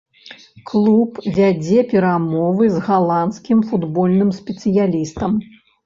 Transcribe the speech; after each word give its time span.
Клуб 0.71 1.11
вядзе 1.35 1.79
перамовы 1.93 2.73
з 2.79 2.83
галандскім 2.89 3.65
футбольным 3.71 4.37
спецыялістам. 4.43 5.43